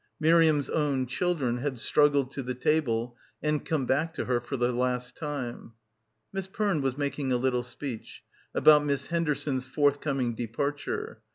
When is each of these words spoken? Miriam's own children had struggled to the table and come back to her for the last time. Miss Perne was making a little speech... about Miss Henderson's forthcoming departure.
Miriam's 0.19 0.67
own 0.67 1.05
children 1.05 1.57
had 1.57 1.77
struggled 1.77 2.31
to 2.31 2.41
the 2.41 2.55
table 2.55 3.15
and 3.43 3.63
come 3.63 3.85
back 3.85 4.15
to 4.15 4.25
her 4.25 4.41
for 4.41 4.57
the 4.57 4.71
last 4.73 5.15
time. 5.15 5.73
Miss 6.33 6.47
Perne 6.47 6.81
was 6.81 6.97
making 6.97 7.31
a 7.31 7.37
little 7.37 7.61
speech... 7.61 8.23
about 8.55 8.83
Miss 8.83 9.05
Henderson's 9.05 9.67
forthcoming 9.67 10.33
departure. 10.33 11.21